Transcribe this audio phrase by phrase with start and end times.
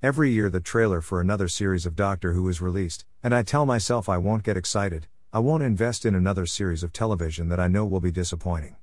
[0.00, 3.66] Every year, the trailer for another series of Doctor Who is released, and I tell
[3.66, 7.66] myself I won't get excited, I won't invest in another series of television that I
[7.66, 8.76] know will be disappointing.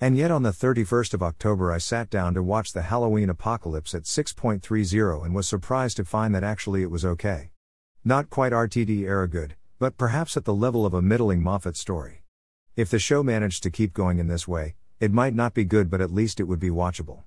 [0.00, 3.94] And yet, on the 31st of October, I sat down to watch the Halloween Apocalypse
[3.94, 7.50] at 6.30 and was surprised to find that actually it was okay.
[8.02, 12.22] Not quite RTD era good, but perhaps at the level of a middling Moffat story.
[12.74, 15.90] If the show managed to keep going in this way, it might not be good,
[15.90, 17.24] but at least it would be watchable.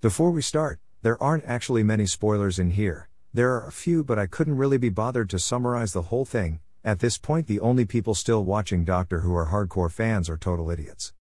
[0.00, 4.18] Before we start, there aren't actually many spoilers in here, there are a few, but
[4.18, 6.60] I couldn't really be bothered to summarize the whole thing.
[6.84, 10.70] At this point, the only people still watching Doctor Who are hardcore fans or total
[10.70, 11.14] idiots.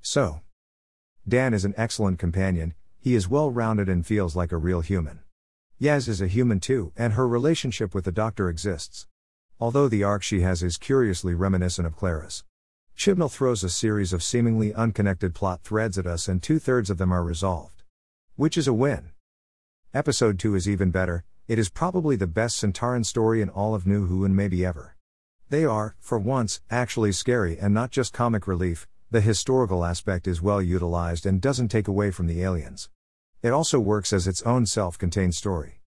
[0.00, 0.40] So,
[1.26, 5.20] Dan is an excellent companion, he is well rounded and feels like a real human.
[5.78, 9.06] Yaz is a human too, and her relationship with the Doctor exists.
[9.60, 12.44] Although the arc she has is curiously reminiscent of Clara's.
[12.96, 16.96] Chibnall throws a series of seemingly unconnected plot threads at us, and two thirds of
[16.96, 17.82] them are resolved.
[18.36, 19.10] Which is a win.
[19.94, 23.86] Episode 2 is even better, it is probably the best Sontaran story in all of
[23.86, 24.94] New Who and maybe ever.
[25.48, 30.42] They are, for once, actually scary and not just comic relief, the historical aspect is
[30.42, 32.90] well utilized and doesn't take away from the aliens.
[33.40, 35.80] It also works as its own self contained story.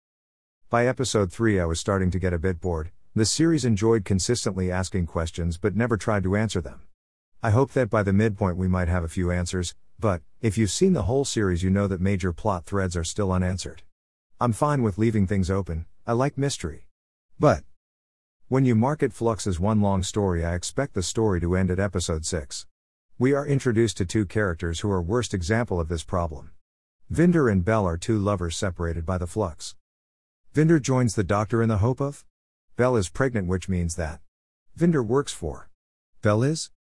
[0.72, 2.90] By episode 3, I was starting to get a bit bored.
[3.14, 6.82] The series enjoyed consistently asking questions but never tried to answer them.
[7.44, 10.72] I hope that by the midpoint we might have a few answers, but, if you've
[10.72, 13.84] seen the whole series, you know that major plot threads are still unanswered.
[14.42, 16.88] I'm fine with leaving things open, I like mystery.
[17.40, 17.64] But,
[18.48, 21.80] when you market Flux as one long story, I expect the story to end at
[21.80, 22.66] episode 6.
[23.20, 26.50] We are introduced to two characters who are worst example of this problem.
[27.14, 29.76] Vinder and Bell are two lovers separated by the flux.
[30.56, 32.26] Vinder joins the doctor in the hope of?
[32.78, 34.22] Bell is pregnant, which means that
[34.76, 35.70] Vinder works for.
[36.24, 36.72] Bell is?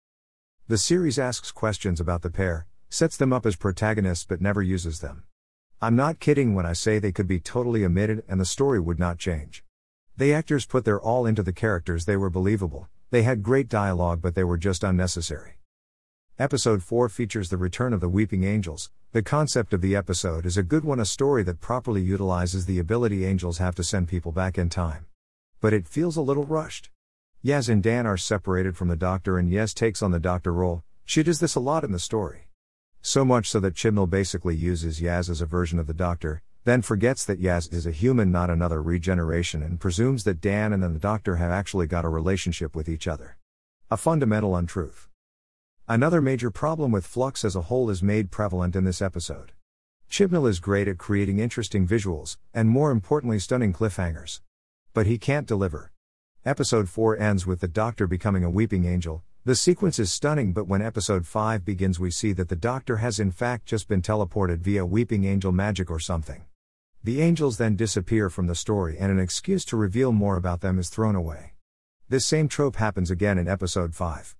[0.67, 5.01] The series asks questions about the pair, sets them up as protagonists but never uses
[5.01, 5.25] them.
[5.83, 8.99] I'm not kidding when I say they could be totally omitted and the story would
[8.99, 9.63] not change.
[10.15, 14.21] The actors put their all into the characters, they were believable, they had great dialogue,
[14.21, 15.53] but they were just unnecessary.
[16.37, 18.91] Episode 4 features the return of the Weeping Angels.
[19.11, 22.77] The concept of the episode is a good one, a story that properly utilizes the
[22.77, 25.07] ability angels have to send people back in time.
[25.61, 26.91] But it feels a little rushed.
[27.43, 30.83] Yaz and Dan are separated from the Doctor, and Yaz takes on the Doctor role.
[31.05, 32.49] She does this a lot in the story.
[33.03, 36.83] So much so that Chibnall basically uses Yaz as a version of the Doctor, then
[36.83, 40.93] forgets that Yaz is a human, not another regeneration, and presumes that Dan and then
[40.93, 43.37] the Doctor have actually got a relationship with each other.
[43.89, 45.09] A fundamental untruth.
[45.87, 49.53] Another major problem with Flux as a whole is made prevalent in this episode.
[50.07, 54.41] Chibnall is great at creating interesting visuals, and more importantly, stunning cliffhangers.
[54.93, 55.91] But he can't deliver.
[56.45, 60.67] Episode 4 ends with the Doctor becoming a weeping angel, the sequence is stunning, but
[60.67, 64.59] when episode 5 begins, we see that the Doctor has in fact just been teleported
[64.59, 66.43] via Weeping Angel magic or something.
[67.03, 70.77] The angels then disappear from the story, and an excuse to reveal more about them
[70.77, 71.53] is thrown away.
[72.07, 74.35] This same trope happens again in episode 5.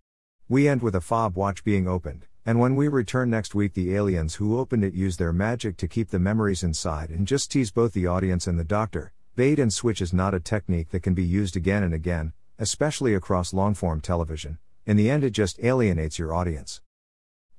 [0.48, 3.96] We end with a fob watch being opened, and when we return next week, the
[3.96, 7.72] aliens who opened it use their magic to keep the memories inside and just tease
[7.72, 9.14] both the audience and the Doctor.
[9.36, 13.16] Bait and switch is not a technique that can be used again and again, especially
[13.16, 14.60] across long form television
[14.92, 16.82] in the end, it just alienates your audience.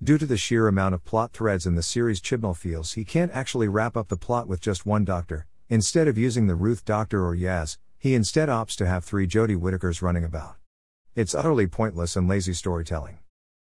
[0.03, 3.32] Due to the sheer amount of plot threads in the series, Chibnall feels he can't
[3.32, 5.47] actually wrap up the plot with just one doctor.
[5.71, 9.59] Instead of using the Ruth Doctor or Yaz, he instead opts to have three Jodie
[9.59, 10.56] Whittakers running about.
[11.15, 13.21] It's utterly pointless and lazy storytelling.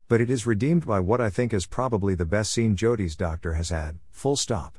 [0.08, 3.54] But it is redeemed by what I think is probably the best scene Jodie's Doctor
[3.54, 4.76] has had, full stop.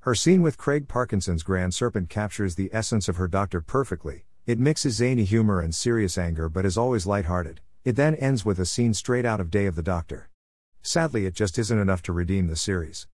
[0.00, 4.24] Her scene with Craig Parkinson's Grand Serpent captures the essence of her Doctor perfectly.
[4.46, 7.60] It mixes zany humor and serious anger but is always light-hearted.
[7.84, 10.28] It then ends with a scene straight out of Day of the Doctor.
[10.82, 13.08] Sadly, it just isn't enough to redeem the series.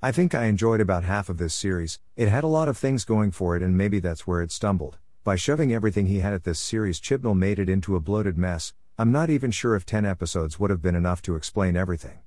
[0.00, 3.04] I think I enjoyed about half of this series, it had a lot of things
[3.04, 4.98] going for it, and maybe that's where it stumbled.
[5.24, 8.72] By shoving everything he had at this series, Chibnall made it into a bloated mess.
[8.96, 12.20] I'm not even sure if 10 episodes would have been enough to explain everything.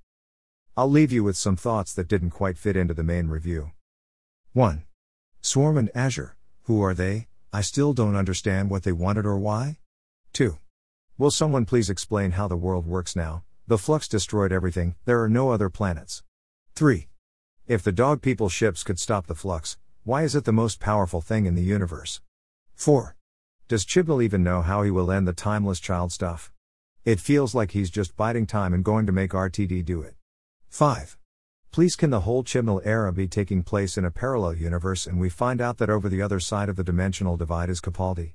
[0.75, 3.71] I'll leave you with some thoughts that didn't quite fit into the main review.
[4.51, 4.83] 1.
[5.39, 7.27] Swarm and Azure, who are they?
[7.53, 9.79] I still don't understand what they wanted or why.
[10.33, 10.57] 2.
[11.21, 13.43] Will someone please explain how the world works now?
[13.67, 16.23] The flux destroyed everything, there are no other planets.
[16.73, 17.09] 3.
[17.67, 21.21] If the dog people ships could stop the flux, why is it the most powerful
[21.21, 22.21] thing in the universe?
[22.73, 23.15] 4.
[23.67, 26.51] Does Chibnall even know how he will end the timeless child stuff?
[27.05, 30.15] It feels like he's just biding time and going to make RTD do it.
[30.69, 31.19] 5.
[31.69, 35.29] Please can the whole Chibnall era be taking place in a parallel universe and we
[35.29, 38.33] find out that over the other side of the dimensional divide is Capaldi?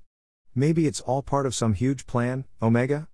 [0.59, 3.05] Maybe it's all part of some huge plan, Omega?